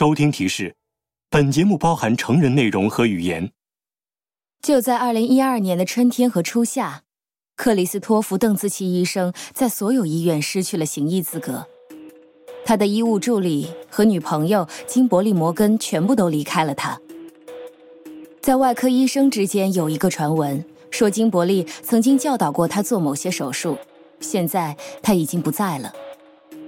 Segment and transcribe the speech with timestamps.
[0.00, 0.76] 收听提示：
[1.28, 3.52] 本节目包含成人内容和语言。
[4.62, 7.02] 就在二零一二年的春天和初夏，
[7.54, 11.66] 克里斯托弗·邓兹奇医生在所有医院失去了行医资格。
[12.64, 16.98] 他的医务助理和女朋友金伯利·摩根全部都离开了他。
[18.40, 23.76] 在外科医生之间有一个传闻，说金伯利曾经教导过他做某些手术，
[24.18, 25.92] 现在他已经不在了。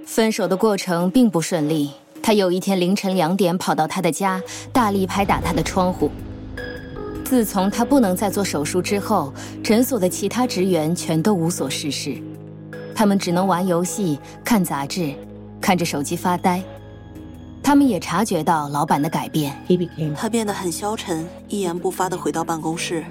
[0.05, 1.93] 分手的过程并不顺利。
[2.23, 4.41] 他有一天凌晨两点跑到他的家，
[4.71, 6.09] 大力拍打他的窗户。
[7.25, 12.15] 自从他不能再做手术之后，诊所的其他职员全都无所事事，
[12.95, 15.13] 他们只能玩游戏、看杂志、
[15.59, 16.63] 看着手机发呆。
[17.61, 19.53] 他们也察觉到老板的改变，
[20.15, 23.03] 他变得很消沉，一言不发地回到办公室，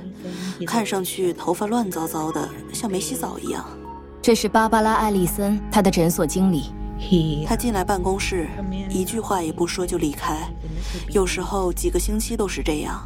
[0.66, 3.62] 看上去头发乱糟糟的，像没洗澡一样。
[4.22, 6.70] 这是芭芭拉·艾利森，他的诊所经理。
[7.46, 8.48] 他进来办公室，
[8.88, 10.48] 一句话也不说就离开，
[11.12, 13.00] 有时候几个星期都是这样。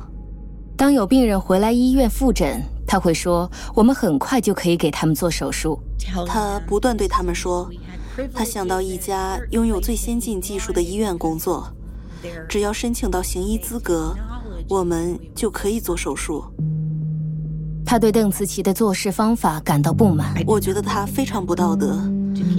[0.76, 5.80] 当有病人回来医院复诊，他会说：“我们很快就可以给他们做手术。”
[6.26, 7.68] 他不断对他们说
[8.34, 11.66] ：“他想到一家拥有最先进技术的医院工作，
[12.48, 14.14] 只要申请到行医资格，
[14.68, 16.44] 我们就可以做手术。”
[17.86, 22.02] 他对邓紫棋的做事方法感到不满，我觉得他非常不道德。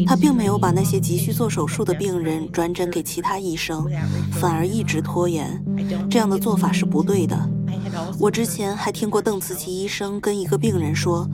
[0.06, 3.86] 他并没有把那些急需做手术的病人转诊给其他医生，
[4.32, 5.64] 反而一直拖延。
[6.10, 7.38] 这样的做法是不对的。
[8.20, 11.28] 我之前还听过邓慈琪医生跟一个病人说，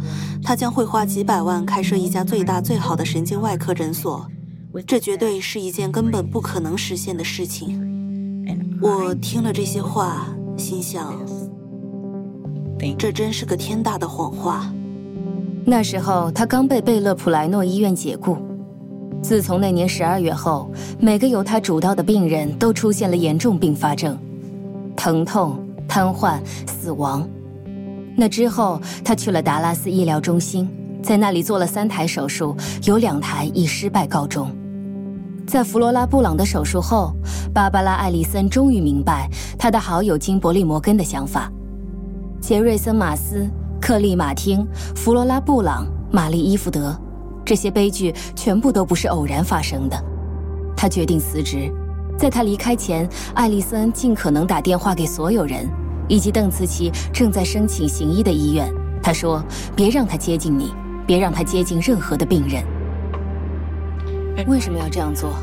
[0.44, 4.28] 他将会花几百万开设一家最大最好的神经外科诊所，
[4.86, 7.82] 这绝对是一件根本不可能实现的事情。
[8.82, 10.28] 我听了这些话，
[10.58, 11.14] 心想，
[12.98, 14.72] 这真是个天大的谎话。
[15.66, 18.38] 那时候他刚被贝勒普莱诺医院解雇。
[19.22, 24.18] 自从那年十二月后，每个由他主刀的病人都出现了严重并发症，
[24.98, 26.38] 疼痛、瘫痪、
[26.68, 27.26] 死亡。
[28.18, 30.70] 那之后，他去了达拉斯医疗中心，
[31.02, 34.52] 在那里做了三台手术，有两台以失败告终。
[35.48, 37.14] 在弗罗拉布朗的手术后，
[37.54, 41.50] 芭芭拉·艾利森终于明白他的好友金伯利·摩根的想法。
[42.42, 43.50] 杰瑞森·马斯。
[43.84, 46.98] 克利马汀、弗罗拉布朗、玛丽伊福德，
[47.44, 50.04] 这些悲剧全部都不是偶然发生的。
[50.74, 51.70] 他决定辞职，
[52.18, 53.06] 在他离开前，
[53.36, 55.70] 艾丽森尽可能打电话给所有人，
[56.08, 58.74] 以及邓慈琪正在申请行医的医院。
[59.04, 59.44] 他说
[59.76, 60.74] ：“别让他接近你，
[61.06, 62.64] 别让他接近任何的病人。”
[64.48, 65.34] 为什么要这样做？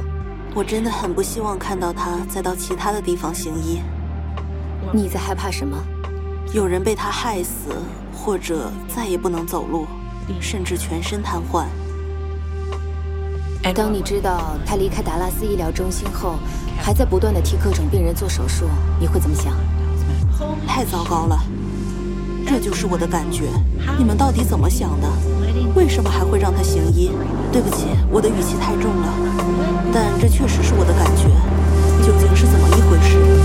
[0.55, 3.83] 我真的很不希望看到他再到其他的地方行医。
[4.95, 5.77] 你在害怕什么？
[6.53, 7.71] 有人被他害死。
[8.23, 9.87] 或者再也不能走路，
[10.41, 11.65] 甚至全身瘫痪。
[13.73, 16.35] 当你知道他离开达拉斯医疗中心后，
[16.79, 18.67] 还在不断的替各种病人做手术，
[19.01, 19.55] 你会怎么想？
[20.67, 21.43] 太糟糕了，
[22.47, 23.45] 这就是我的感觉。
[23.97, 25.09] 你们到底怎么想的？
[25.75, 27.11] 为什么还会让他行医？
[27.51, 29.15] 对不起，我的语气太重了，
[29.95, 31.25] 但这确实是我的感觉。
[32.05, 33.40] 究竟是怎么一回事？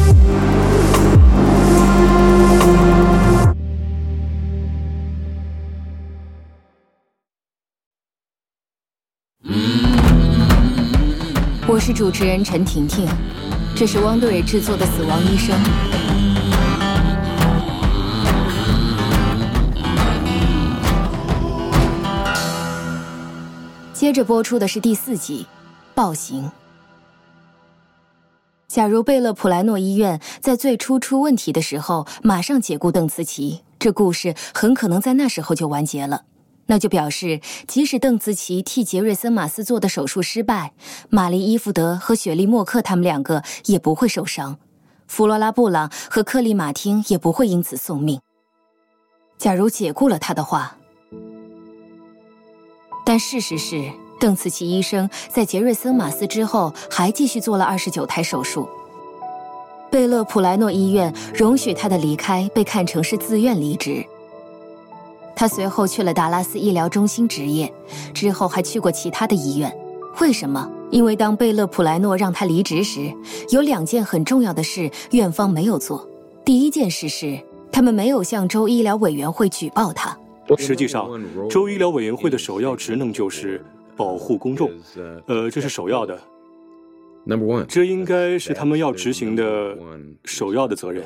[11.75, 13.05] 我是主持人陈婷婷，
[13.75, 15.53] 这是汪队制作的《死亡医生》。
[23.91, 25.43] 接着播出的是第四集
[25.93, 26.45] 《暴行》。
[28.69, 36.21] 假如贝勒普莱诺医院在最初出问题的时候马上解雇邓慈琪，这故事很可能在那时候就完结了。
[36.67, 40.73] 那就表示，即使邓紫棋替杰瑞森·马斯做的手术失败，
[41.09, 44.57] 玛丽·伊福德和雪莉·默克他们两个也不会受伤，
[45.07, 48.19] 弗罗拉·布朗和克利马汀也不会因此送命。
[49.37, 50.77] 假如解雇了他的话，
[53.05, 58.67] 但事实是，邓紫棋医生在杰瑞森·马斯之后还继续做了二十九台手术。
[59.91, 64.03] 贝勒普莱诺医院容许他的离开被看成是自愿离职。
[65.35, 67.72] 他随后去了达拉斯医疗中心执业，
[68.14, 69.76] 之后还去过其他的医院。
[70.22, 70.72] 为什么？
[70.91, 73.14] 因为当贝勒普莱诺让他离职时，
[73.49, 76.08] 有两件很重要的事院方没有做。
[76.46, 77.37] 第一件事是，
[77.72, 80.17] 他们没有向州医疗委员会举报他。
[80.58, 81.09] 实际上，
[81.49, 83.66] 州医疗委员会的首要职能就是
[83.97, 84.72] 保护公众，
[85.28, 86.17] 呃，这是首要的。
[87.26, 89.76] Number one，这应该是他们要执行的
[90.23, 91.03] 首要的责任。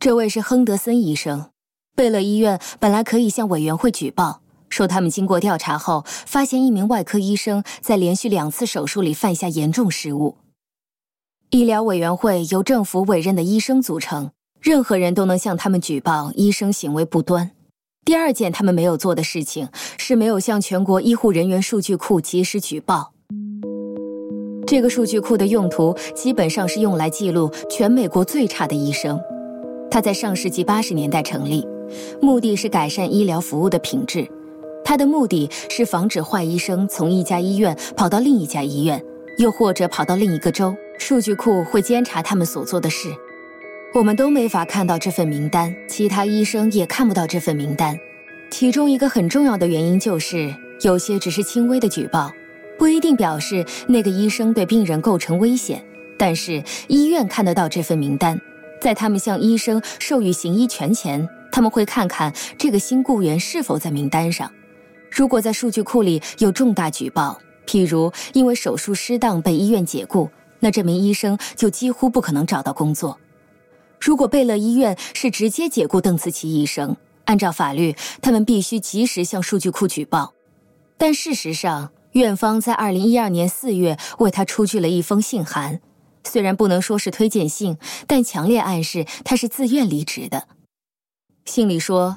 [0.00, 1.50] 这位是亨德森医生。
[1.96, 10.36] 贝勒医院本来可以向委员会举报，说他们经过调查后发现一名外科医生在连续两次手术里犯下严重失误。
[11.50, 17.52] 医疗委员会由政府委任的医生组成，任何人都能向他们举报医生行为不端。
[18.04, 23.12] 第二件他们没有做的事情是没有向全国医护人员数据库及时举报。
[24.66, 29.20] 这个数据库的用途基本上是用来记录全美国最差的医生。
[29.90, 31.64] 它在上世纪八十年代成立，
[32.20, 34.26] 目的是改善医疗服务的品质。
[34.84, 39.02] 它的目的是防止坏医生从一家医院跑到另一家医院，
[39.38, 40.74] 又或者跑到另一个州。
[40.98, 43.08] 数据库会监察他们所做的事。
[43.94, 47.98] 我们都没法看到这份名单，其他医生也看不到这份名单。
[48.50, 52.30] 其中一个很重要的原因就是，有些只是轻微的举报。
[52.78, 55.84] 不一定表示那个医生对病人构成危险，
[56.18, 58.40] 但是医院看得到这份名单，
[58.80, 64.50] 在他们向医生授予行医权前，他们会看看这个新雇员是否在名单上。
[65.08, 70.28] 如果在数据库里有重大举报，譬如因为手术失当被医院解雇，
[70.58, 73.20] 那这名医生就几乎不可能找到工作。
[74.00, 76.96] 如果贝勒医院是直接解雇邓慈奇医生，
[77.26, 80.34] 按照法律，他们必须及时向数据库举报，
[80.98, 81.92] 但事实上。
[82.14, 85.80] 院方在二零一二年四月为他出具了一封信函，
[86.22, 87.76] 虽然不能说是推荐信，
[88.06, 90.46] 但强烈暗示他是自愿离职的。
[91.44, 92.16] 信里说，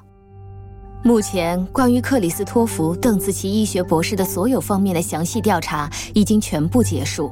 [1.03, 7.29] 目前关于克里斯托弗·邓茨奇医学博士的所有方面的详细调查已经全部结束。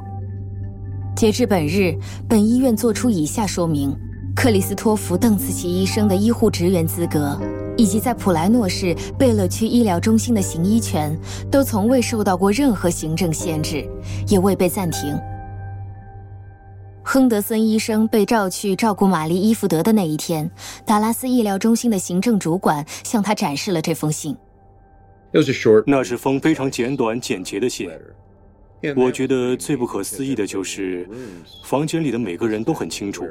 [1.16, 1.98] 截至本日，
[2.28, 3.96] 本医院作出以下说明：
[4.36, 7.40] 克里斯托弗·邓茨奇医生的医护职员资格。
[7.78, 11.14] 以及在普莱诺市贝勒区医疗中心的行医权，
[11.52, 13.86] 都从未受到过任何行政限制，
[14.30, 15.14] 也未被暂停。
[17.08, 20.50] 亨德森医生被召去照顾玛丽伊福德的那一天，
[20.88, 24.36] 达拉斯医疗中心的行政主管向他展示了这封信。
[25.86, 27.88] 那是封非常简短简洁的信。
[28.96, 31.08] 我觉得最不可思议的就是，
[31.64, 33.24] 房间里的每个人都很清楚，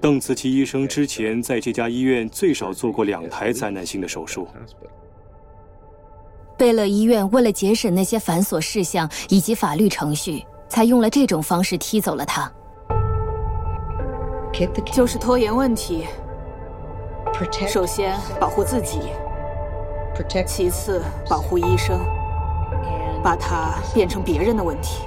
[0.00, 4.48] 邓慈奇医生之前在这家医院最少做过两台灾难性的手术。
[6.56, 12.50] 贝勒医院为了节省那些繁琐事项以及法律程序，才用了这种方式踢走了他。
[14.92, 16.06] 就是拖延问题。
[17.66, 19.00] 首先保护自己，
[20.46, 21.98] 其次保护医生。
[23.24, 25.04] 把它变成别人的问题。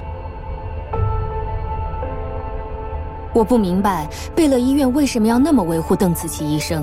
[3.34, 6.82] 我不明白贝勒医院为什么要那么维护邓紫棋医生。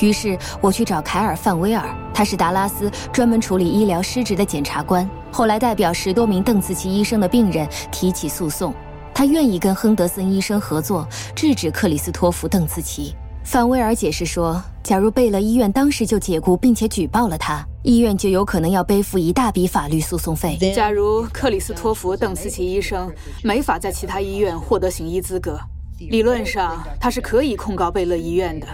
[0.00, 8.74] 于是我去找凯尔·范威尔，他是达拉斯专门处理医疗失职的检察官，后来代表十多名邓紫棋医生的病人提起诉讼。
[9.14, 13.14] 他愿意跟亨德森医生合作，制止克里斯托弗·邓茨奇。
[13.44, 17.64] 范威尔解释说，假如贝勒医院当时就解雇并且举报了他。
[17.82, 20.58] 医院就有可能要背负一大笔法律诉讼费。
[20.74, 23.12] 假如克里斯托弗·邓斯奇医生
[23.42, 25.60] 没法在其他医院获得行医资格，
[25.98, 28.66] 理论上他是可以控告贝勒医院的，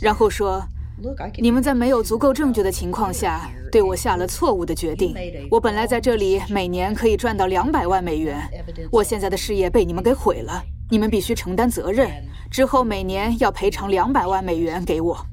[0.00, 0.64] 然后说
[1.38, 5.14] ：“你们在没有足够证据的情况下对我下了错误的决定。
[5.50, 8.40] 我本来在这里每年可以赚到两百万美元，
[8.90, 12.10] 我现在的事业被你们给毁了，你们必须承担责任，
[12.50, 15.26] 之后每年要赔偿两百万美元给我。”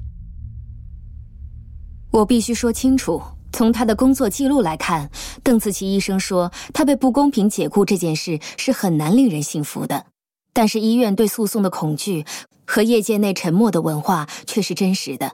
[2.12, 5.10] 我必须说清楚，从他的工作记录来看，
[5.44, 10.06] 邓紫棋医生说他被不公平解雇这件事是很难令人信服的。
[10.52, 12.24] 但是医院对诉讼的恐惧
[12.66, 15.30] 和业界内沉默的文化却是真实的。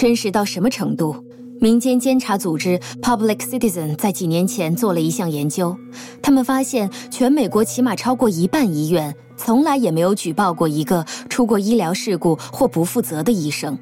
[0.00, 1.14] 真实到什么程度？
[1.60, 5.76] 民间监察组织 Public Citizen 在几年前做了一项研究，
[6.22, 13.78] 他们发现全美国起码超过一半医院从来也没有举报过一个出过医疗事故或不负责的医生。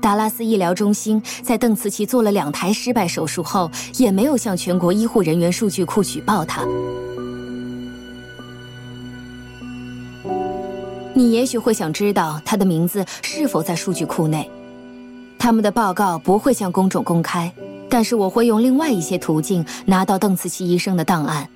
[0.00, 6.64] 达拉斯医疗中心在邓慈琪做了两台失败手术后，也没有向全国医护人员数据库举报他。
[11.12, 14.48] 你也许会想知道他的名字是否在数据库内。
[15.38, 17.52] 他们的报告不会向公众公开，
[17.88, 21.48] 但是我会用另外一些途径拿到邓慈奇医生的档案。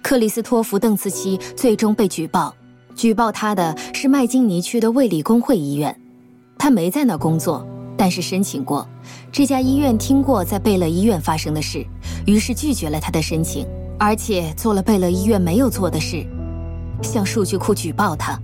[0.00, 2.54] 克里斯托弗·邓慈奇最终被举报，
[2.94, 5.94] 举报他的是麦金尼区的卫理公会医院。
[6.56, 7.66] 他没在那工作，
[7.96, 8.88] 但是申请过。
[9.30, 11.84] 这家医院听过在贝勒医院发生的事，
[12.26, 13.66] 于是拒绝了他的申请，
[13.98, 16.24] 而且做了贝勒医院没有做的事，
[17.02, 18.40] 向数据库举报他。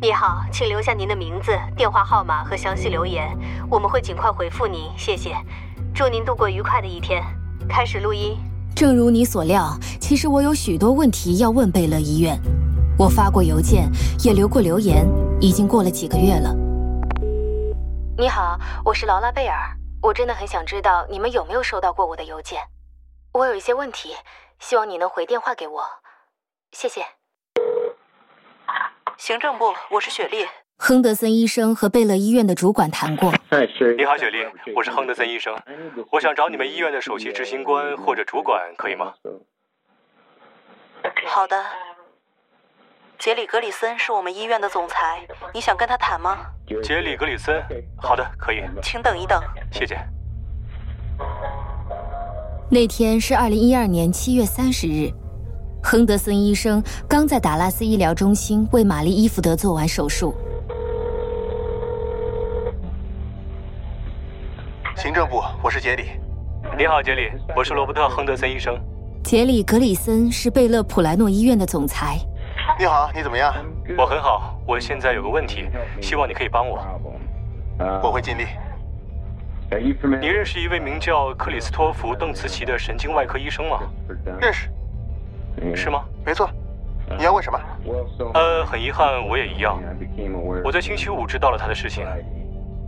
[0.00, 3.36] 你好，请留下您的名字、电话号码和详细留言，
[3.68, 4.88] 我们会尽快回复您。
[4.96, 5.36] 谢谢，
[5.92, 7.20] 祝您度过愉快的一天。
[7.68, 8.38] 开始录音。
[8.76, 12.40] 正如你所料，其实我有许多问题要问贝勒医院。
[12.96, 13.90] 我发过邮件，
[14.22, 15.04] 也留过留言，
[15.40, 16.54] 已经过了几个月了。
[18.16, 19.76] 你好，我是劳拉贝尔。
[20.00, 22.62] 我真的很想知道你们有没有收到过我的邮件。
[23.32, 24.14] 我有一些问题，
[24.60, 25.82] 希望你能回电话给我。
[26.70, 27.04] 谢谢。
[29.18, 30.46] 行政部，我是雪莉。
[30.76, 33.32] 亨德森医生和贝勒医院的主管谈过。
[33.98, 34.46] 你好，雪莉，
[34.76, 35.60] 我是亨德森医生，
[36.12, 39.12] 我想找你们医院的首席执行官或者主管，可以吗？
[41.26, 41.64] 好的。
[43.18, 46.38] 杰里格里森是我们医院的总裁，你想跟他谈吗？
[46.84, 47.60] 杰里格里森，
[48.00, 48.62] 好的，可以。
[48.80, 49.98] 请等一等，谢谢。
[52.70, 55.10] 那天是二零一二年七月三十日，
[55.82, 60.34] 亨德森医生刚在达拉斯医疗中心为玛丽伊福德做完手术。
[64.96, 66.10] 行政部，我是杰里。
[66.76, 68.76] 你好，杰里，我是罗伯特·亨德森医生。
[69.22, 72.18] 杰里格里森是贝勒普莱诺医院的总裁。
[72.78, 73.54] 你好，你怎么样？
[73.96, 74.58] 我很好。
[74.66, 75.68] 我现在有个问题，
[76.02, 76.84] 希望你可以帮我。
[78.02, 78.44] 我会尽力。
[80.20, 83.80] 你认识一位名叫克里斯托弗·邓茨奇的神经外科医生吗？
[84.40, 84.68] 认识。
[85.74, 86.04] 是吗？
[86.24, 86.48] 没错。
[87.16, 87.58] 你要问什么？
[88.34, 89.80] 呃，很遗憾，我也一样。
[90.62, 92.04] 我在星期五知道了他的事情。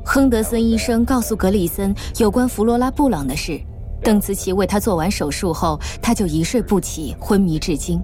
[0.04, 3.60] 亨德森医生告诉格里森有关弗罗拉·布朗的事。
[4.02, 8.00] 邓茨奇为他做完手术后，他就一睡不起，昏迷至今。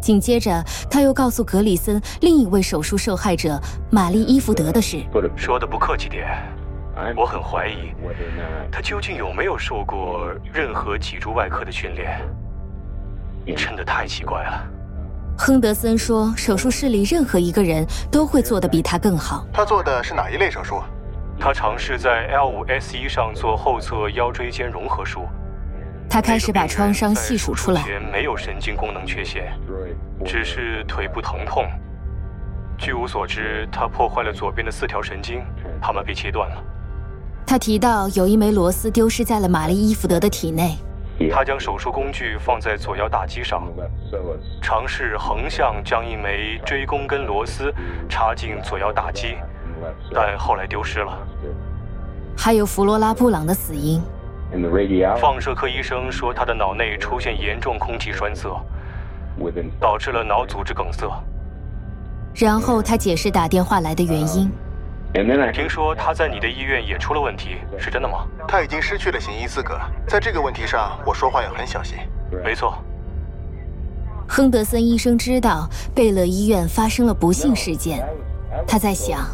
[0.00, 4.98] 紧接着，他又告诉格里森另一位手术受害者玛丽伊福德的事。
[5.36, 6.26] 说的不客气点，
[7.16, 7.92] 我很怀疑
[8.72, 12.20] 他究竟有没有受过任何脊柱外科的训练。
[13.56, 14.66] 真的太奇怪了。
[15.36, 19.46] 亨德森说，手术室里任何一个人都会做得比他更好。
[19.52, 20.82] 他做的是哪一类手术？
[21.38, 25.26] 他尝试在 L5S1 上做后侧腰椎间融合术。
[26.10, 27.82] 他开始把创伤细数出来。
[28.12, 29.50] 没有神经功能缺陷，
[30.26, 31.64] 只是腿部疼痛。
[32.76, 35.42] 据我所知，他破坏了左边的四条神经，
[35.80, 36.56] 它们被切断了。
[37.46, 40.76] 他提到有一枚螺丝丢失在了玛丽伊福德的体内。
[41.28, 43.68] 他将手术工具放在左腰大肌上，
[44.62, 47.72] 尝试横向将一枚锥弓根螺丝
[48.08, 49.36] 插进左腰大肌，
[50.14, 51.18] 但后来丢失了。
[52.36, 54.00] 还有弗罗拉·布朗的死因。
[55.20, 58.48] 放射科医生说，他的脑内出现严重空气栓塞，
[59.78, 61.06] 导致了脑组织梗塞。
[62.34, 64.50] 然后他解释打电话来的原因。
[65.52, 68.26] 听说他在你的医院也出了问题，是真的吗？
[68.46, 71.98] 他已经失去了行医资格，在这个问题上，我说话要很小心。
[72.44, 72.78] 没错。
[74.28, 78.06] 亨德森医生知道贝勒医院发生了不幸事件，
[78.66, 79.26] 他在想。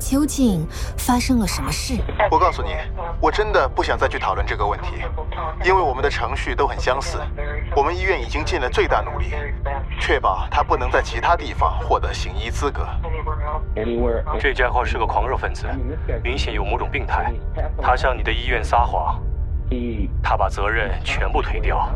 [0.00, 1.98] 究竟发生了什么事？
[2.30, 2.70] 我告诉你，
[3.20, 4.94] 我真的不想再去讨论这个问题，
[5.62, 7.18] 因为我们的程序都很相似。
[7.76, 9.34] 我们医院已经尽了最大努力，
[10.00, 12.88] 确保他不能在其他地方获得行医资格。
[14.38, 15.66] 这家伙是个狂热分子，
[16.22, 17.32] 明显有某种病态。
[17.80, 19.20] 他向你的医院撒谎，
[20.22, 21.88] 他把责任全部推掉，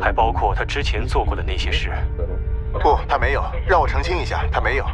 [0.00, 1.90] 还包括他之前做过的那些事。
[2.72, 3.44] 不，他没有。
[3.66, 4.86] 让我澄清一下，他没有。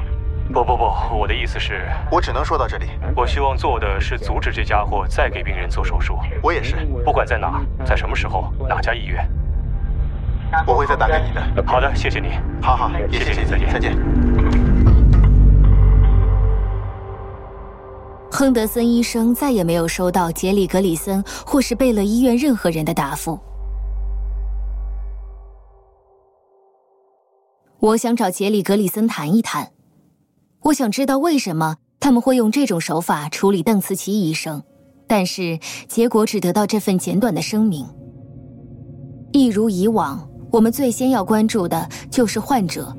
[0.52, 2.86] 不不不，我的意思是，我只能说到这里。
[3.14, 6.18] 我希望做的是阻止这家伙再给病人做手术。
[6.42, 9.24] 我也是，不管在哪，在什么时候，哪家医院，
[10.66, 11.64] 我会再打给你的。
[11.64, 12.40] 好的，谢谢你。
[12.60, 14.29] 好好，谢谢你，再见，再见。
[18.30, 23.38] 亨德森医生再也没有收到杰里格里森或是贝勒医院任何人的答复。
[27.80, 29.72] 我想找杰里格里森谈一谈。
[30.62, 34.62] 我想知道为什么他们会用这种手法处理邓慈奇医生，
[35.06, 35.58] 但是
[35.88, 37.86] 结果只得到这份简短的声明。
[39.32, 42.94] 一如以往，我们最先要关注的就是患者。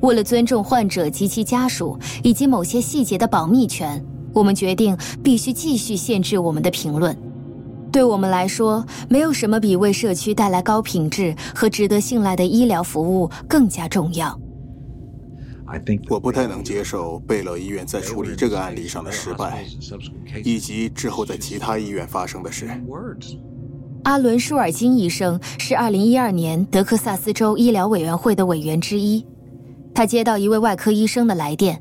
[0.00, 4.04] 为了尊重患者及其家属以及某些细节的保密权，
[4.34, 7.16] 我们决定必须继续限制我们的评论。
[7.90, 14.38] 对我们来说，没有什么比为社区带来高品质和值得信赖的医疗服务更加重要。
[16.08, 19.64] 我不太能接受贝勒医院在处理这个案例上的失败，
[20.44, 22.68] 以及之后在其他医院发生的事。
[24.02, 29.24] 阿伦·舒尔金医生是2012年德克萨斯州医疗委员会的委员之一。
[29.94, 31.80] 他接到一位外科医生的来电，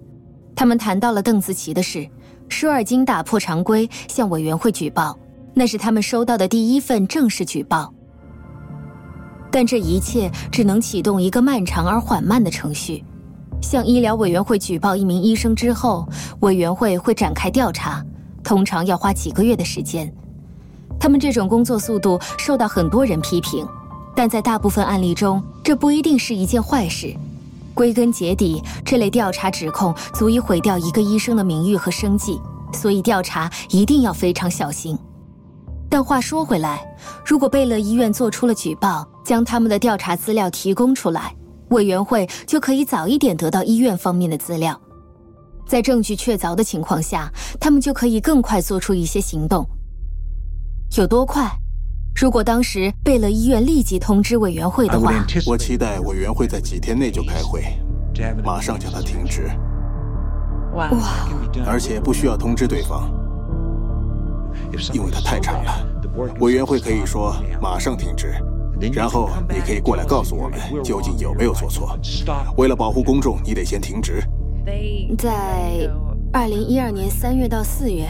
[0.56, 2.08] 他们谈到了邓紫棋的事。
[2.50, 5.18] 舒尔金打破常规向委员会举报，
[5.54, 7.94] 那是他们收到的第一份正式举报。
[9.52, 13.04] 但这一切只能启动一个漫长而缓慢的程序。
[13.62, 16.08] 向医疗委员会举报一名医生之后，
[16.42, 18.04] 委员会会展开调查，
[18.44, 20.12] 通常要花几个月的时间。
[21.00, 23.66] 他们这种工作速度受到很多人批评，
[24.16, 27.16] 但在大部分案例中，这不一定是一件坏事。
[27.74, 32.40] 归根结底，这类调查指控足以毁掉一个医生的名誉和生计，
[32.74, 34.98] 所以调查一定要非常小心。
[35.90, 36.84] 但话说回来，
[37.26, 41.36] 如果贝勒医院做出了举报，将他们的调查资料提供出来。
[41.70, 44.80] 委员会就可以早一点得到医院方面的资料。
[45.66, 49.68] 在证据确凿的情况下，他们就可以更快做出一些行动。
[50.98, 51.50] 有多快？
[52.16, 55.12] 如果当时贝勒医院立即通知委员会的话，
[55.48, 57.64] 我期待委员会在几天内就开会，
[58.44, 59.50] 马上将它停职。
[60.76, 60.90] 哇！
[61.66, 63.12] 而且不需要通知对方，
[64.94, 65.88] 因为它太差了。
[66.40, 68.34] 委员会可以说马上停职，
[68.94, 71.98] 然后你可以过来告诉我们究竟有没有做错。
[72.58, 74.24] 为了保护公众，你得先停职。
[75.18, 75.90] 在
[76.32, 78.08] 二零一二年三月到四月，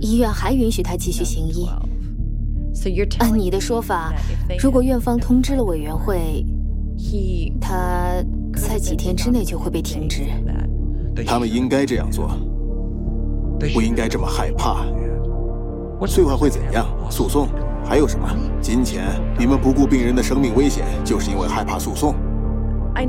[0.00, 1.68] 医院还允许他继续行医。
[3.18, 4.12] 按你的说法，
[4.62, 6.44] 如果院方通知了委员会，
[7.60, 8.22] 他
[8.54, 10.22] 在几天之内就会被停职。
[11.26, 12.30] 他们应该这样做，
[13.74, 14.84] 不应该这么害怕。
[16.06, 16.86] 最坏会怎样？
[17.10, 17.48] 诉讼？
[17.84, 18.28] 还有什么？
[18.60, 19.04] 金钱？
[19.38, 22.14] 你们不顾病人的生命危险，就是因为害怕诉讼？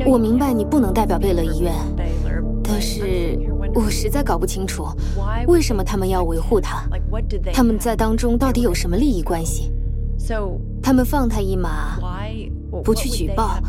[0.07, 1.73] 我明白你不能代表贝勒医院。
[2.63, 3.37] 但是
[3.73, 4.87] 我实在搞不清楚，
[5.47, 6.83] 为什么他们要维护他？
[7.53, 9.71] 他们在当中到底有什么利益关系？
[10.81, 11.99] 他们放他一马，
[12.83, 13.59] 不去举报，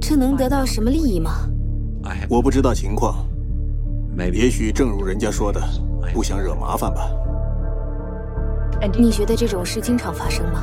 [0.00, 1.48] 这能得到什么利益吗？
[2.28, 3.26] 我不知道情况，
[4.16, 5.60] 也许正如人家说的，
[6.14, 7.10] 不想惹麻烦吧。
[8.98, 10.62] 你觉得这种事经常发生吗？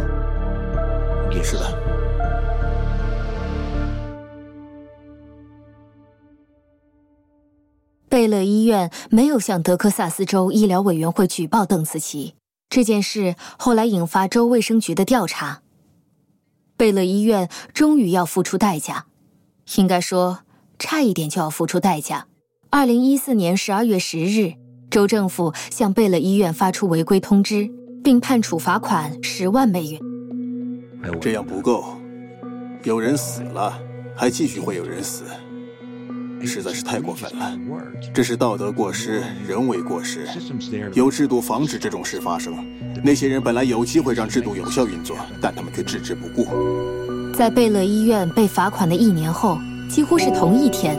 [1.31, 1.84] 也是的。
[8.25, 12.33] 贝勒医院没有向德克萨斯州医疗委员会举报邓紫棋
[12.71, 15.61] 这件事，后来引发州卫生局的调查。
[16.75, 19.05] 贝勒医院终于要付出代价，
[19.75, 20.39] 应该说
[20.79, 22.25] 差一点就要付出代价。
[22.71, 24.53] 二零一四年十二月十日，
[24.89, 27.69] 州政府向贝勒医院发出违规通知，
[28.03, 30.01] 并判处罚款十万美元。
[31.21, 31.95] 这样不够，
[32.81, 33.79] 有人死了，
[34.15, 35.25] 还继续会有人死。
[36.45, 37.57] 实在是太过分了，
[38.13, 40.27] 这是道德过失、人为过失。
[40.93, 42.53] 有制度防止这种事发生。
[43.03, 46.47] 那些人本来有机会让制度有效运作，但他们却置之不顾。
[47.33, 50.97] 在贝勒医院被罚款的一年后，几乎是同一天，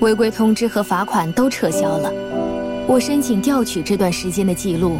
[0.00, 2.10] 违规通知和罚款都撤销了。
[2.86, 4.98] 我申请调取这段时间的记录，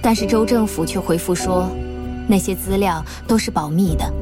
[0.00, 1.70] 但是州政府却回复说，
[2.26, 4.12] 那些资料都是保密的。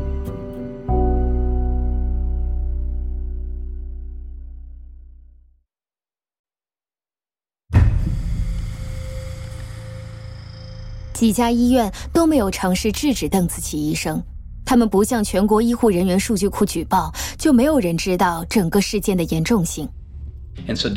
[11.23, 14.21] 几家医院都没有尝试制止邓紫棋医生，
[14.65, 19.89] 他们不向全国医护人员数据库举报，就没有人知道整个事件的严重性。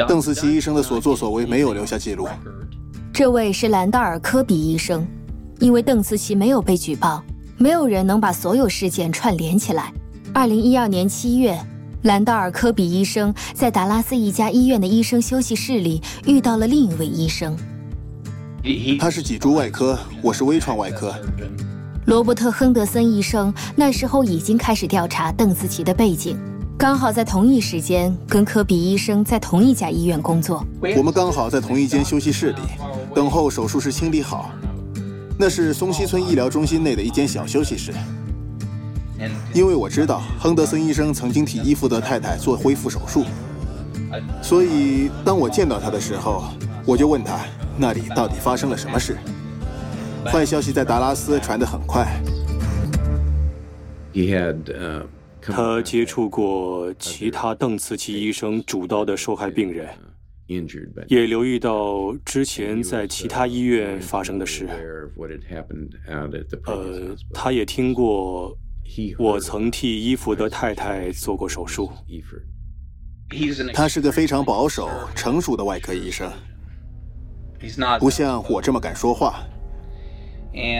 [0.07, 2.27] 邓紫棋医生的所作所为没有留下记录。
[3.13, 5.05] 这位是兰道尔·科比医生，
[5.59, 7.23] 因为邓紫棋没有被举报，
[7.59, 9.93] 没有人能把所有事件串联起来。
[10.33, 11.55] 二零一二年七月，
[12.01, 17.55] 兰道尔·科比医生在达拉斯一家医院的医生休息室里遇到了另一位医生。
[18.99, 21.13] 他是脊柱外科，我是微创外科。
[22.06, 26.36] 罗伯特·亨德森医生那时候已经开始调查邓紫棋的背景，
[26.75, 30.65] 刚好在同一时间跟科比医生在同一家医院工作。
[30.97, 32.62] 我们刚好在同一间休息室里，
[33.13, 34.49] 等候手术室清理好。
[35.38, 37.93] 那是松溪村医疗中心内的一间小休息室。
[39.54, 43.25] 因为我知道亨德森医生曾经替伊芙德太太做恢复手术，
[44.41, 46.45] 所以当我见到他的时候，
[46.84, 47.39] 我就问他。
[47.77, 49.17] 那里到底发生了什么事？
[50.25, 52.07] 坏消息在达拉斯传得很快。
[55.41, 59.88] 他接触过其他邓茨奇医生主刀的受害病人，
[61.07, 64.67] 也留意到之前在其他医院发生的事。
[66.65, 68.57] 呃，他也听过
[69.19, 71.91] 我曾替伊芙的太太做过手术。
[73.73, 76.31] 他是个非常保守、成熟的外科医生。
[77.99, 79.35] 不像我这么敢说话。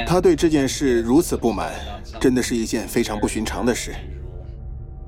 [0.08, 1.74] 他对这件事如此不满，
[2.20, 3.94] 真的是一件非常不寻常的事。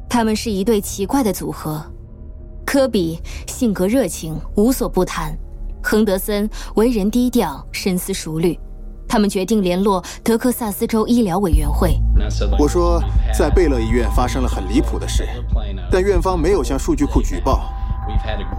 [0.10, 1.82] 他们是一对奇怪的组合。
[2.66, 5.32] 科比性格热情，无所不谈；
[5.82, 8.60] 亨德森为人低调，深思熟虑。
[9.08, 11.98] 他们决定联络德克萨斯州医疗委员会。
[12.60, 13.02] 我说，
[13.34, 15.26] 在贝勒医院发生了很离谱的事，
[15.90, 17.72] 但院方没有向数据库举报。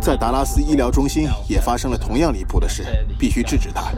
[0.00, 2.84] 在达拉斯医疗中心也发生了同样离谱的事，
[3.18, 3.92] 必须制止他。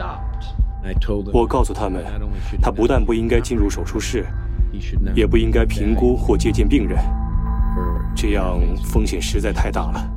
[1.31, 2.03] 我告诉他们，
[2.61, 4.25] 他不但不应该进入手术室，
[5.13, 6.97] 也不应该评估或接近病人，
[8.15, 10.11] 这样风险实在太大了。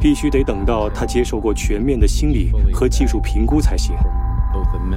[0.00, 3.94] 必须得等到他接受过全面的心理和技术评估才行，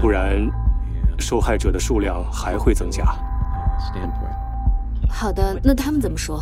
[0.01, 0.49] 不然
[1.19, 3.05] 受害者的数量还会增加。
[5.07, 6.41] 好的，那他们怎么说？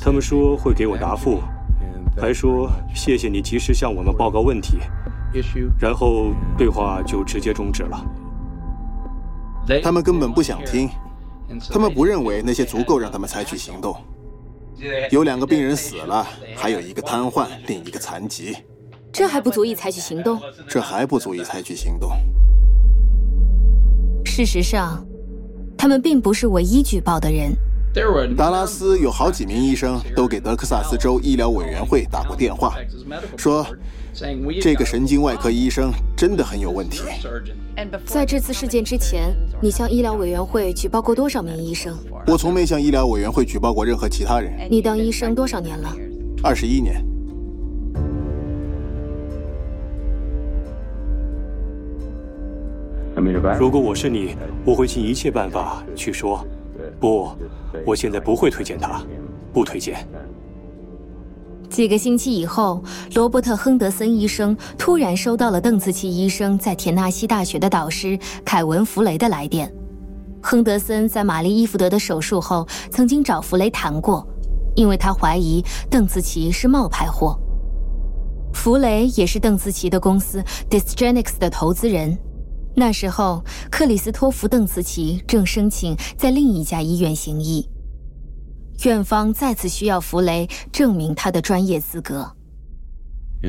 [0.00, 1.42] 他们说会给我答复，
[2.20, 4.78] 还说谢谢你及时向我们报告问题，
[5.80, 8.04] 然后对话就直接终止了。
[9.82, 10.88] 他们根本不想听，
[11.70, 13.96] 他们不认为那些足够让他们采取行动。
[15.10, 18.56] 有两个病人死了，还有一个瘫痪，另一个残疾。
[19.12, 20.40] 这还不足以采取行动？
[20.68, 22.10] 这还不足以采取行动。
[24.24, 25.06] 事实上，
[25.78, 27.52] 他们并不是唯一举报的人。
[28.36, 32.74] 达拉斯有好几名医生都给德克萨斯州医疗委员会打过电话，
[33.36, 33.66] 说
[34.62, 37.02] 这个神经外科医生真的很有问题。
[38.06, 41.94] 在这次事件之前，你向医疗委员会举报过多少名医生？
[42.26, 44.50] 我从没向医疗委员会举报过任何其他人。
[44.70, 45.94] 你当医生多少年了？
[46.42, 47.04] 二十一年。
[53.58, 56.42] 如果我是你，我会尽一切办法去说。
[57.02, 57.32] 不，
[57.84, 59.02] 我现在不会推荐他，
[59.52, 60.06] 不推荐。
[61.68, 62.80] 几个星期以后，
[63.14, 69.68] 罗伯特·亨德森医生突然收到了邓紫棋医生在田纳西大学的导师凯文·弗雷的来电。
[70.40, 74.24] 亨德森在玛丽·伊福德的手术后曾经找弗雷谈过，
[74.76, 75.60] 因为他怀疑
[75.90, 77.36] 邓紫棋是冒牌货。
[78.54, 82.16] 弗雷也是邓紫棋的公司 Disgenics 的投资人。
[82.74, 87.68] 那时候，克里斯托弗·邓茨奇正申请在另一家医院行医，
[88.84, 92.34] 院方再次需要弗雷证明他的专业资格。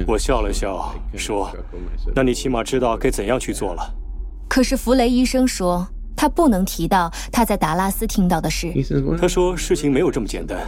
[0.08, 1.50] 我笑了笑，说
[2.14, 3.96] ：“那你起码知道该怎样去做了。”
[4.50, 8.74] 可是弗雷医生说，他不能提到他在达拉斯听到的事。
[9.20, 10.60] 他说：“事情没有这么简单。”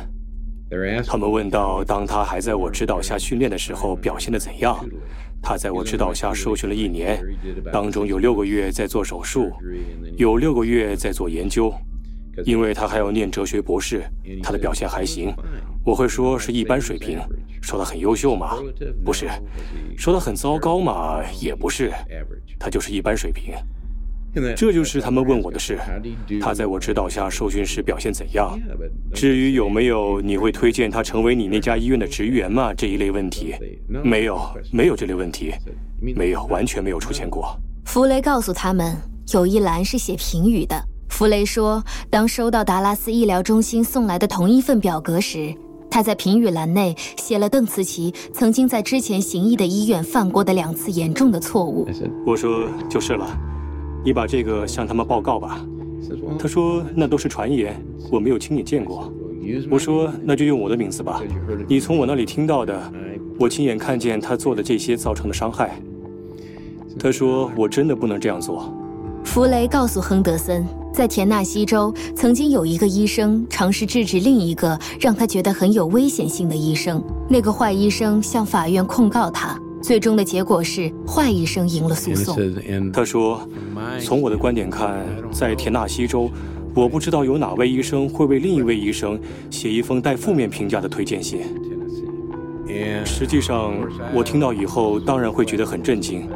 [1.07, 4.77] 他们问到，当他还在我指导下训练的时候，表现的怎样？
[5.45, 7.23] 他在我指导下受训了一年，
[7.71, 9.51] 当中有六个月在做手术，
[10.17, 11.71] 有六个月在做研究，
[12.45, 14.03] 因为他还要念哲学博士。
[14.41, 15.31] 他的表现还行，
[15.85, 17.19] 我会说是一般水平。
[17.61, 18.57] 说他很优秀吗？
[19.03, 19.27] 不是。
[19.95, 21.23] 说他很糟糕吗？
[21.39, 21.91] 也不是。
[22.59, 23.53] 他就是一般水平。
[24.55, 25.77] 这就是他们问我的事。
[26.41, 28.59] 他在我指导下受训时表现怎样？
[29.13, 32.73] 至于有没有你会推荐他成为你那家医院的职员吗？
[32.73, 33.55] 这一类问题，
[34.03, 34.39] 没有，
[34.71, 35.53] 没有这类问题，
[36.01, 37.57] 没有，完全没有出现过。
[37.85, 38.97] 弗雷告诉他们，
[39.33, 40.75] 有一栏是写评语的。
[41.09, 45.55] 弗雷说，当收到达拉斯医疗中心送来的同一份表格时，
[45.89, 51.87] 他在评语栏内写了邓茨奇曾经在之前行医的医院犯过的两次严重的错误。
[52.25, 53.54] 我说就是了。
[54.05, 55.65] 你把这个向他们报告吧。
[56.37, 57.75] 他说那都是传言，
[58.11, 59.11] 我没有亲眼见过。
[59.69, 61.21] 我说那就用我的名字吧。
[61.67, 62.79] 你从我那里听到的，
[63.39, 65.81] 我亲眼看见他做的这些造成的伤害。
[66.99, 68.71] 他说我真的不能这样做。
[69.23, 70.63] 弗雷告诉亨德森，
[70.93, 77.03] 在田纳西州曾经有一个医生尝试制止另一个让他觉得很有危险性的医生。
[77.27, 79.59] 那个坏医生向法院控告他。
[79.85, 82.35] 最终的结果是，坏医生赢了诉讼。
[82.91, 83.47] 他说
[84.01, 86.27] ：“从我的观点看，在田纳西州，
[86.73, 89.19] 我不知道有哪位医生会为另一位医生
[89.51, 91.41] 写一封带负面评价的推荐信。
[93.05, 93.75] 实际上，
[94.11, 96.27] 我听到以后当然会觉得很震惊。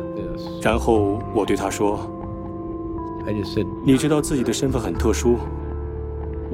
[0.62, 2.00] 然后我对他说
[3.84, 5.38] ：‘你知道自己的身份很特殊，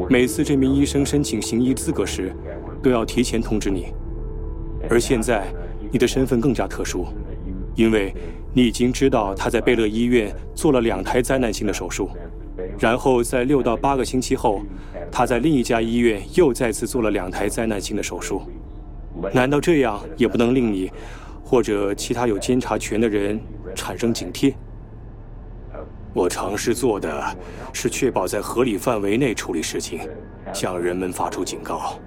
[0.09, 2.33] 每次这名医生申请行医资格时，
[2.81, 3.87] 都要提前通知你，
[4.89, 5.45] 而现在。’”
[5.95, 7.05] 你的身份更加特殊，
[7.73, 8.13] 因为
[8.53, 12.09] 你已经知道他在贝勒医院做了两台灾难性的手术，
[12.77, 14.61] 然后在六到八个星期后，
[15.09, 18.41] 他在另一家医院又再次做了两台灾难性的手术。
[19.31, 20.91] 难道这样也不能令你，
[21.45, 23.39] 或者其他有监察权的人
[23.73, 24.53] 产生警惕？
[26.13, 27.23] 我尝试做的
[27.71, 30.01] 是确保在合理范围内处理事情，
[30.51, 31.97] 向人们发出警告。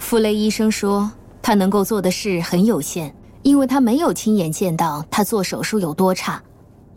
[0.00, 1.12] 弗雷医生说。
[1.44, 6.42] 他能够做的事很有限，因为他没有亲眼见到他做手术有多差。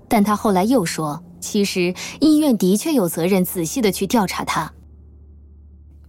[0.08, 4.72] 但他后来又说，其实医院的确有责任仔细的去调查他。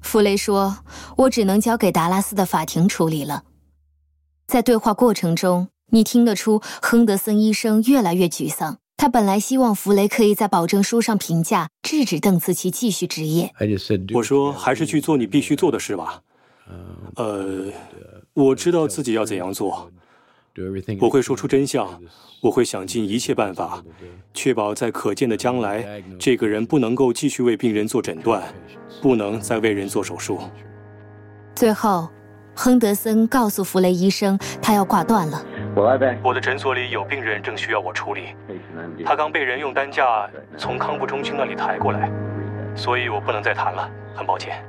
[0.02, 0.78] 弗雷说
[1.18, 3.42] ：“我只能交给达拉斯的法庭处理了。”
[4.46, 8.78] 在对话过程中，你听得出亨德森医生越来越沮丧。
[8.96, 13.52] 他本来希望弗雷可以在保证书上评价制止邓紫棋继续执业。
[14.14, 16.22] 我说：“还是去做你必须做的事吧。”
[17.16, 17.72] 呃。
[18.38, 19.90] 我知道自己要怎样做，
[21.00, 22.00] 我会说出真相，
[22.40, 23.82] 我会想尽一切办法，
[24.32, 28.40] 确保在可见的将来，这个人不能够继续为病人做诊断，
[29.02, 30.38] 不能再为人做手术。
[31.56, 32.08] 最后，
[32.54, 35.44] 亨德森告诉弗雷医生，他要挂断了。
[36.22, 38.36] 我的诊所里有病人正需要我处理，
[39.04, 42.08] 他刚被人用担架从康复中心那里抬过来，
[42.76, 44.64] 所以我不能再谈了，很抱歉。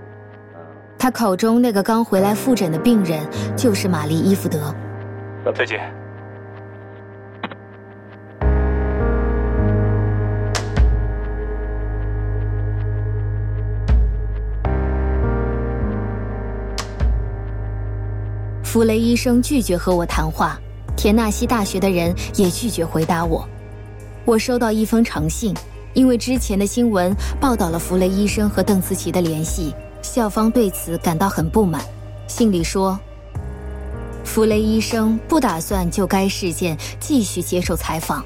[1.02, 4.76] 他口中那个刚回来复诊的病人就是玛丽伊福德。
[5.56, 5.80] 再见。
[18.62, 20.60] 弗雷医生拒绝和我谈话，
[20.98, 23.48] 田纳西大学的人也拒绝回答我。
[24.26, 25.56] 我收到一封长信，
[25.94, 29.74] 因为之前的新闻报道了弗雷医生和邓慈琪的联系。
[30.02, 31.84] 校方对此感到很不满，
[32.28, 33.00] 信里说，
[34.24, 38.26] 弗雷医生不打算就该事件继续接受采访。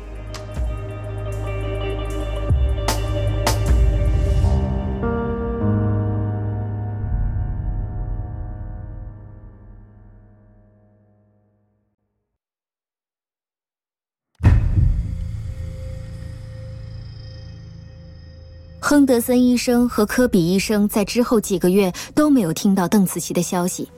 [18.94, 23.90] 亨德森医生和科比医生在之后几个月都没有听到邓紫棋的消息，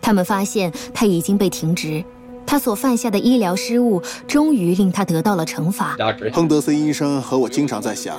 [0.00, 2.02] 他们发现他已经被停职，
[2.46, 5.94] 他所犯下的医疗失误终于令他得到了惩罚。
[6.32, 8.16] 亨德森医生和我经常在想，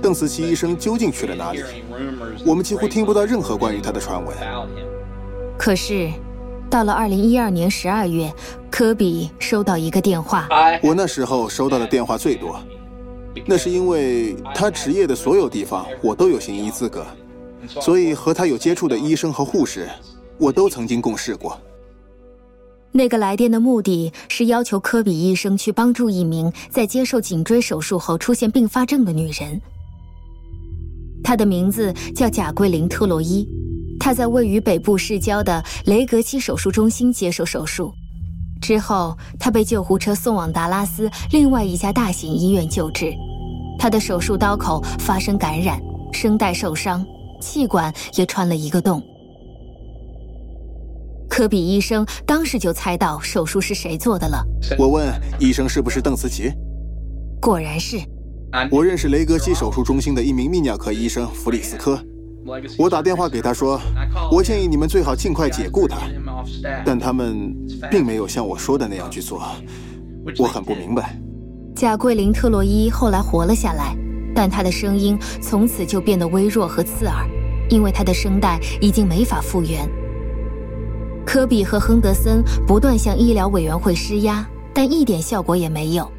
[0.00, 1.60] 邓紫棋医生究竟去了哪里？
[2.46, 4.34] 我们几乎听不到任何关于他的传闻。
[5.58, 6.10] 可是，
[6.70, 8.32] 到了二零一二年十二月，
[8.70, 10.48] 科比收到一个电话，
[10.82, 12.58] 我那时候收到的电话最多。
[13.46, 17.06] 那是因为他执业的所有地方，我都有行医资格，
[17.80, 19.88] 所以和他有接触的医生和护士，
[20.38, 21.58] 我都曾经共事过。
[22.92, 29.60] 那个来电的目的是要求科比医生去帮助一名在接受颈椎手术后出现并发症的女人。
[31.22, 33.46] 她的名字叫贾桂琳·特洛伊，
[34.00, 37.92] 她在位于北部市郊的雷格西手术中心接受手术。
[38.60, 43.12] 之后，他被救护车送往达拉斯另外一家大型医院救治。
[43.78, 45.80] 他的手术刀口发生感染，
[46.12, 47.04] 声带受伤，
[47.40, 49.02] 气管也穿了一个洞。
[51.28, 54.44] 科比医生当时就猜到手术是谁做的了。
[54.78, 56.52] 我问医生是不是邓慈琪，
[57.40, 57.98] 果然是。
[58.70, 62.04] 我认识雷格西手术中心的一名泌尿科医生弗里斯科。
[62.78, 63.80] 我打电话给他说，
[64.30, 65.98] 我建议你们最好尽快解雇他，
[66.84, 67.54] 但他们
[67.90, 69.40] 并没有像我说的那样去做，
[70.38, 71.16] 我很不明白。
[71.76, 73.94] 贾桂林特洛伊后来活了下来，
[74.34, 77.28] 但他的声音从此就变得微弱和刺耳，
[77.68, 79.88] 因为他的声带已经没法复原。
[81.24, 86.10] 科比和亨德森不断向医疗委员会施压，但一点效果也没有。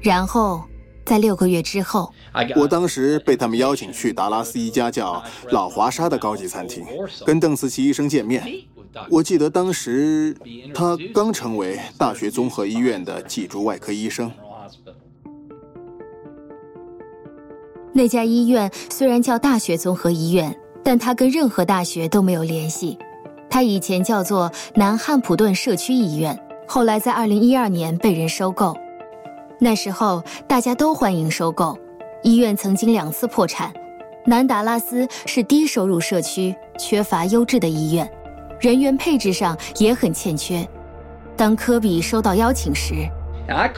[0.00, 0.62] 然后。
[1.04, 2.12] 在六个月之后，
[2.56, 6.84] 我当时被他们邀请去达拉斯一家叫老华沙的高级餐厅，
[7.26, 8.42] 跟邓斯奇医生见面。
[9.10, 10.36] 我记得当时
[10.74, 14.30] 他刚成为大学综合医院的脊柱外科医生。
[17.94, 22.96] 那家医院虽然叫大学综合医院，但它跟任何大学都没有联系。
[23.50, 28.74] 它以前叫做南汉普顿社区医院，后来在二零一二年被人收购。
[29.62, 31.78] 那时候大家都欢迎收购，
[32.24, 33.72] 医院曾经两次破产。
[34.26, 38.10] 南达拉斯是低收入社区，缺乏优质的医院，
[38.58, 40.68] 人员配置上也很欠缺。
[41.36, 43.08] 当科比收到邀请时，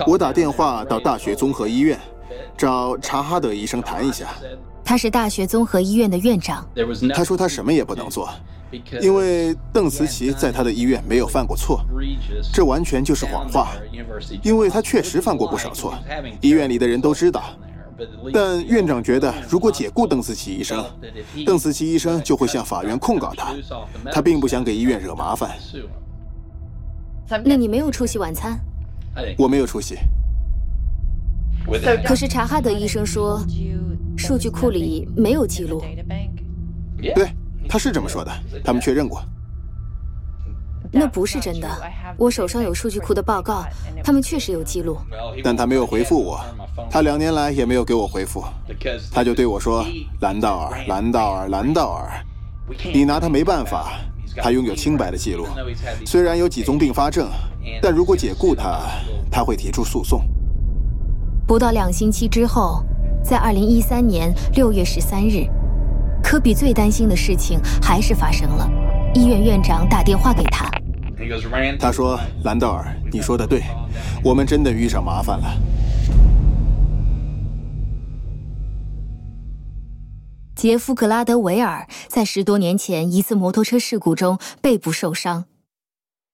[0.07, 2.01] 我打电话到大学综合医院，
[2.57, 4.29] 找查哈德医生谈一下。
[4.83, 6.67] 他是大学综合医院的院长。
[7.15, 8.31] 他说他什么也不能做。
[9.01, 11.85] 因为邓慈琪在他的医院没有犯过错，
[12.53, 13.73] 这完全就是谎话。
[14.43, 15.95] 因为他确实犯过不少错，
[16.41, 17.43] 医院里的人都知道。
[18.33, 20.85] 但院长觉得，如果解雇邓慈琪医生，
[21.47, 23.55] 邓慈琪医生就会向法院控告他。
[24.11, 25.57] 他并不想给医院惹麻烦。
[27.45, 28.59] 那你没有出席晚餐？
[29.39, 29.97] 我没有出席。
[32.05, 33.41] 可是查哈德医生说，
[34.17, 35.81] 数据库里没有记录。
[37.15, 37.29] 对。
[37.75, 38.31] 他是这么说的，
[38.63, 39.21] 他们确认过。
[40.93, 41.69] 那不是真的，
[42.17, 43.65] 我手上有数据库的报告，
[44.01, 44.97] 他们确实有记录。
[45.43, 46.41] 但他没有回复我，
[46.89, 48.45] 他两年来也没有给我回复。
[49.11, 49.85] 他就对我说
[50.23, 52.25] ：“兰道尔，兰道尔，兰道尔，
[52.93, 53.99] 你拿他没办法，
[54.37, 55.45] 他拥有清白的记录。
[56.07, 57.29] 虽然有几宗并发症，
[57.83, 58.83] 但如果解雇他，
[59.33, 60.23] 他会提出诉讼。”
[61.45, 62.85] 不到两星期之后，
[63.21, 65.49] 在二零一三年六月十三日。
[66.35, 68.69] 科比最担心的事情还是发生了。
[69.15, 70.69] 医院院长打电话给他，
[71.79, 73.63] 他说：“兰道尔，你说的对，
[74.25, 75.57] 我们真的遇上麻烦了。”
[80.57, 85.45] 杰夫·格拉德维尔在十多年前一次摩托车事故中背部受伤，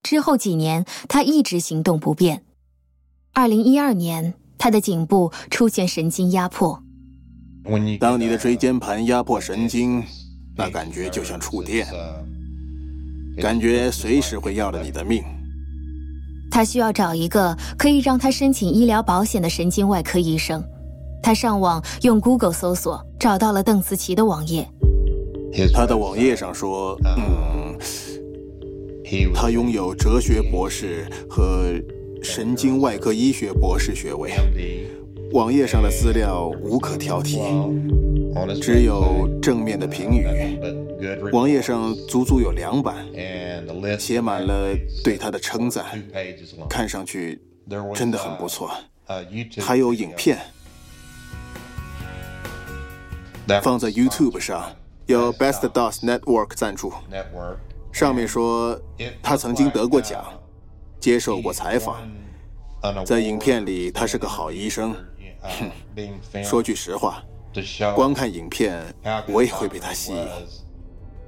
[0.03, 2.43] 之后几年他一直行动不便。
[3.35, 6.83] 二零一二年，他的颈部出现神经压迫。
[8.01, 10.03] 当你的椎间盘压迫神经，
[10.57, 11.87] 那感觉就像触电，
[13.37, 15.23] 感觉随时会要了你的命。
[16.51, 20.63] 他需要找一个可以让他申请医疗保险的神经外科医生。
[21.23, 24.67] 他上网用 Google 搜索，找到了邓慈琪的网页。
[25.73, 27.79] 他的网页上说：“嗯，
[29.35, 31.67] 他拥有哲学博士和
[32.23, 34.33] 神经外科医学博士学位。”
[35.33, 37.41] 网页上的资料无可挑剔，
[38.61, 40.27] 只有正面的评语。
[41.33, 43.07] 网页上足足有两版，
[43.99, 45.85] 写满了对他的称赞，
[46.69, 47.41] 看上去
[47.95, 48.71] 真的很不错。
[49.61, 50.39] 还有影片
[53.63, 54.65] 放在 YouTube 上，
[55.07, 56.93] 由 Best Dos Network 赞助。
[57.93, 58.81] 上面说
[59.23, 60.25] 他曾经得过奖，
[60.99, 61.97] 接受过采访。
[63.05, 64.93] 在影片里，他是个好医生。
[65.43, 67.23] 哼，说句实话，
[67.95, 68.83] 光看影片
[69.27, 70.29] 我也会被他吸引。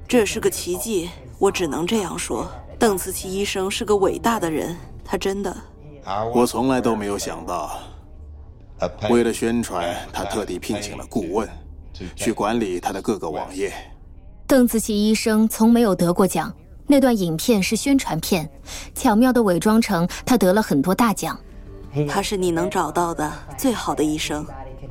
[0.06, 2.50] 这是个奇迹，我只能这样说。
[2.78, 5.56] 邓紫棋医生是个伟大的人，他真的。
[6.34, 7.78] 我从来都没有想到，
[9.08, 11.48] 为了宣传，他特地聘请了顾问，
[12.16, 13.72] 去管理他的各个网页。
[14.46, 16.52] 邓紫棋医生从没有得过奖，
[16.86, 18.50] 那段影片是宣传片，
[18.94, 21.38] 巧妙地伪装成他得了很多大奖。
[22.08, 24.46] 他是你能找到的最好的医生。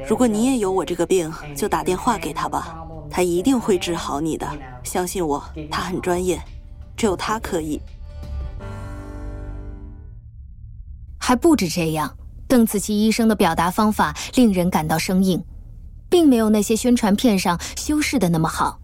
[0.08, 2.76] 如果你也有我这个病，就打电话给他吧，
[3.10, 4.48] 他一定会治好你的。
[4.84, 6.42] 相信我，他很专业，
[6.96, 7.80] 只有他可以。
[11.20, 12.16] 还不止这样，
[12.48, 15.44] 邓紫棋医生的表达方法令人感到生硬，
[16.10, 18.80] 并没有那些宣传片上修饰的那么好。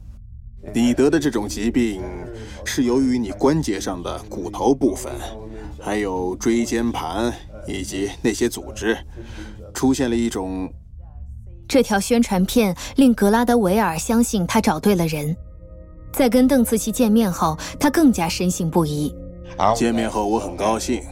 [0.73, 2.01] 你得的这种疾病，
[2.65, 5.11] 是由于你关节上的骨头部分，
[5.79, 7.33] 还有椎间盘。
[7.67, 8.97] 以及那些组织
[9.73, 10.71] 出现了一种。
[11.67, 15.35] 这条宣传片令格拉德维尔相信他找对了人。
[16.13, 19.13] 在跟邓慈琪见面后，他更加深信不疑。
[19.75, 21.03] 见面后我很高兴，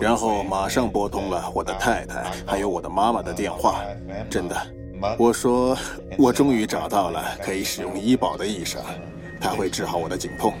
[0.00, 3.82] 然后马上拨通了我的太太还有我的妈妈的电话。
[4.30, 4.56] 真的，
[5.18, 5.76] 我说
[6.16, 8.80] 我终于找到了可以使用医保的医生，
[9.40, 10.54] 他会治好我的颈痛。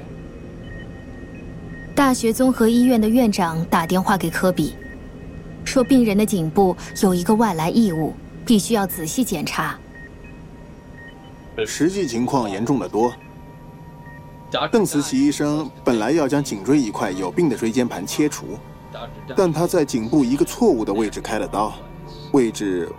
[1.94, 4.74] 大学综合医院的院长打电话给科比。
[5.70, 8.12] 说病人的颈部有一个外来异物，
[8.44, 9.78] 必须要仔细检查。
[11.64, 13.12] 实际情况严重的多。
[14.72, 18.58] 邓慈琪医生本来要将颈椎一块有病的椎间盘切除，
[19.36, 21.72] 但他在颈部一个错误的位置开了刀，
[22.32, 22.90] 位置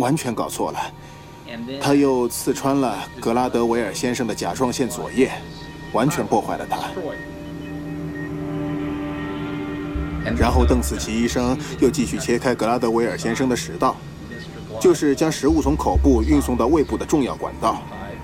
[0.00, 0.80] 完全搞错了。
[1.80, 5.30] 他又刺穿了格拉德维尔先生的甲状腺左叶，
[5.92, 6.90] 完全破坏了他。
[10.34, 13.94] 然后邓紫棋医生又继续切开格拉德维尔先生的食道，
[14.80, 17.82] 就是将食物从口部运送到胃部的重要管道。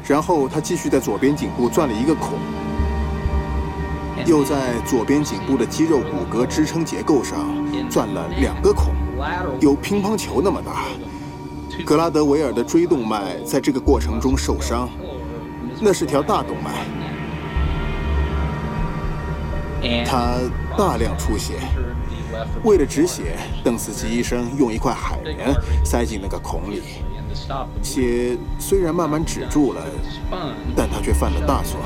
[0.08, 2.30] 然后他继续在左边颈部钻了一个孔，
[4.26, 7.38] 又在左边颈部的肌肉骨骼支撑结构上
[7.88, 8.92] 钻了两个孔，
[9.60, 10.86] 有乒乓球那么大。
[11.84, 14.88] 格拉德维尔的椎动脉在这个过程中受伤，
[15.80, 16.70] 那是条大动脉，
[20.04, 20.34] 他
[20.76, 21.54] 大量出血。
[22.64, 25.54] 为了止血，邓斯基医生用一块海绵
[25.84, 26.82] 塞进那个孔里。
[27.82, 29.82] 血虽然慢慢止住了，
[30.76, 31.80] 但他却犯了大错。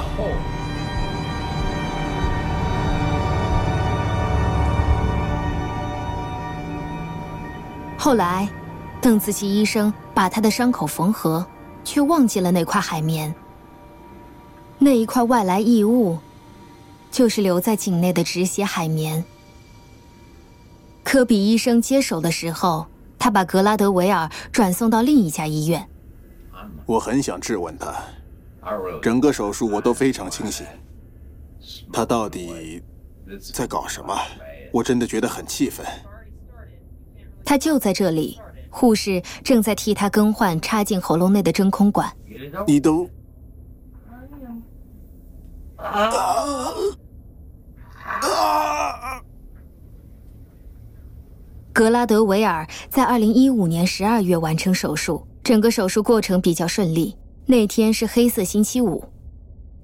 [7.99, 8.49] 后来，
[9.01, 11.44] 邓紫棋医生把他的伤口缝合，
[11.83, 13.35] 却忘记了那块海绵。
[14.79, 16.18] 那一块外来异物，
[17.16, 19.24] 就是留在井内的止血海绵。
[21.02, 22.87] 科比医生接手的时候，
[23.18, 25.88] 他把格拉德维尔转送到另一家医院。
[26.85, 27.94] 我很想质问他，
[29.00, 30.66] 整个手术我都非常清醒。
[31.90, 32.83] 他到底
[33.55, 34.14] 在搞什么？
[34.70, 35.87] 我真的觉得很气愤。
[37.47, 38.38] 他就在这里，
[38.68, 42.14] 护士正在替他更换插进喉咙内的真空管。
[42.66, 43.09] 你都。
[51.72, 57.14] 格拉德维尔在二零一五年十二月完成手术，整个手术过程比较顺利。
[57.44, 59.04] 那天是黑色星期五，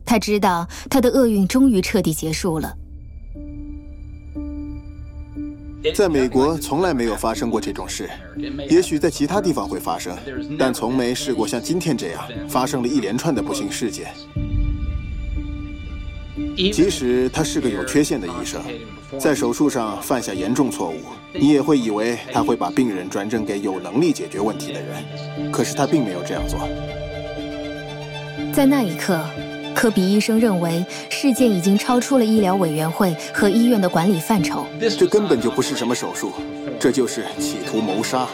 [0.04, 2.74] 他知道他的厄运终于彻底结束了。
[5.94, 8.08] 在美国从来没有发生过这种事，
[8.70, 10.16] 也许在其他地方会发生，
[10.58, 14.14] 但从没试过像今天这样发生了一连串的不幸事件。
[16.56, 18.62] 即使他是个有缺陷的医生，
[19.18, 21.00] 在手术上犯下严重错误，
[21.32, 25.50] 你也会以为他会把病人转诊给有能力解决问题的人。
[25.50, 26.60] 可是他并没有这样做。
[28.52, 29.18] 在那一刻，
[29.74, 34.66] 科比医生认为事件已经超出了医疗委员会和医院的管理范畴。
[34.98, 36.32] 这根本就不是什么手术，
[36.78, 38.26] 这就是企图谋杀。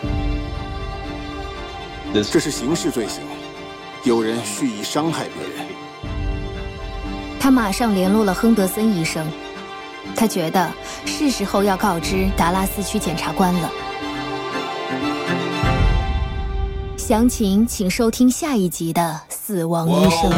[2.12, 3.22] 这是刑事罪行，
[4.04, 5.66] 有人蓄意伤害别人。
[7.40, 9.26] 他马上联络了亨德森医生，
[10.14, 10.70] 他觉得
[11.06, 13.70] 是时候要告知达拉斯区检察官了。
[16.96, 20.30] 详情请收听下一集的《死亡医生》。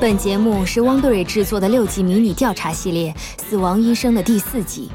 [0.00, 3.12] 本节目是汪德瑞制作的六集迷你调查系列
[3.48, 4.90] 《死亡医生》的第四集。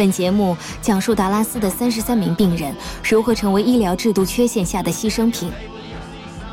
[0.00, 2.74] 本节目讲述达拉斯的三十三名病人
[3.04, 5.52] 如何成为医疗制度缺陷下的牺牲品。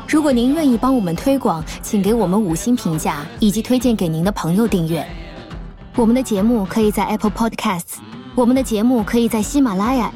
[0.06, 5.02] 如果您愿意帮我们推广，请给我们五星评价以及推荐给您的朋友订阅。
[5.96, 7.96] 我们的节目可以在 Apple Podcasts，
[8.34, 10.12] 我们的节目可以在喜马拉雅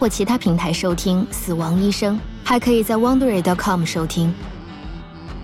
[0.00, 1.24] 或其他平台收听。
[1.30, 4.34] 死亡医生还可以在 Wondery.com 收听。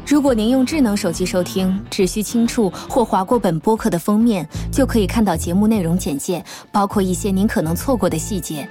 [0.09, 6.43] 如果您用智能手机收听，只需轻触或划过本播客的封面，就可以看到节目内容简介，
[6.73, 8.67] 包括一些您可能错过的细节。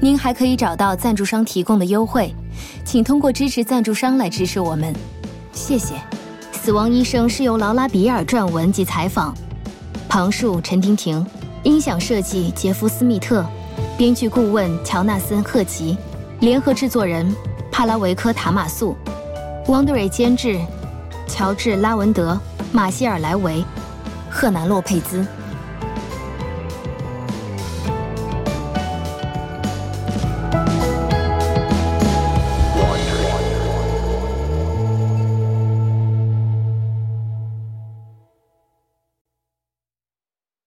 [0.00, 2.34] 您还可以找到赞助商提供的优惠，
[2.82, 4.90] 请通过支持赞助商来支持我们，
[5.52, 5.96] 谢谢。
[6.50, 9.36] 死亡医生是由劳拉·比尔撰文及采访，
[10.08, 11.26] 旁述陈婷婷，
[11.62, 13.44] 音响设计杰夫·斯密特，
[13.98, 15.94] 编剧顾问乔纳森·赫吉，
[16.40, 17.30] 联合制作人
[17.70, 18.96] 帕拉维科·塔马素。
[19.68, 20.58] 汪德瑞监制，
[21.26, 22.40] 乔治·拉文德、
[22.72, 23.62] 马歇尔·莱维、
[24.30, 25.22] 赫南·洛佩兹。